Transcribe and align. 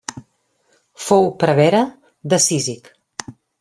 Fou 1.09 1.29
prevere 1.45 1.85
de 2.35 2.43
Cízic. 2.49 2.95